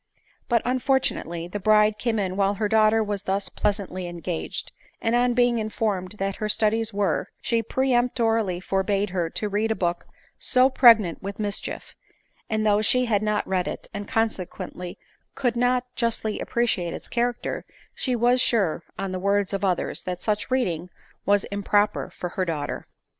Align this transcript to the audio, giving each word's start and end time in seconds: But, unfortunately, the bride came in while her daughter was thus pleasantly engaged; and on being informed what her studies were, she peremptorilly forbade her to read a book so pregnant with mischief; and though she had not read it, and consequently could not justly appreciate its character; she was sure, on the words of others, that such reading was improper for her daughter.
But, 0.49 0.63
unfortunately, 0.65 1.47
the 1.47 1.59
bride 1.59 1.99
came 1.99 2.17
in 2.17 2.35
while 2.35 2.55
her 2.55 2.67
daughter 2.67 3.03
was 3.03 3.21
thus 3.21 3.49
pleasantly 3.49 4.07
engaged; 4.07 4.71
and 4.99 5.13
on 5.15 5.35
being 5.35 5.59
informed 5.59 6.19
what 6.19 6.37
her 6.37 6.49
studies 6.49 6.91
were, 6.91 7.27
she 7.39 7.61
peremptorilly 7.61 8.61
forbade 8.61 9.11
her 9.11 9.29
to 9.29 9.47
read 9.47 9.69
a 9.69 9.75
book 9.75 10.07
so 10.39 10.71
pregnant 10.71 11.21
with 11.21 11.37
mischief; 11.37 11.93
and 12.49 12.65
though 12.65 12.81
she 12.81 13.05
had 13.05 13.21
not 13.21 13.47
read 13.47 13.67
it, 13.67 13.85
and 13.93 14.07
consequently 14.07 14.97
could 15.35 15.55
not 15.55 15.85
justly 15.95 16.39
appreciate 16.39 16.95
its 16.95 17.07
character; 17.07 17.63
she 17.93 18.15
was 18.15 18.41
sure, 18.41 18.81
on 18.97 19.11
the 19.11 19.19
words 19.19 19.53
of 19.53 19.63
others, 19.63 20.01
that 20.01 20.23
such 20.23 20.49
reading 20.49 20.89
was 21.27 21.43
improper 21.51 22.09
for 22.09 22.29
her 22.29 22.43
daughter. 22.43 22.87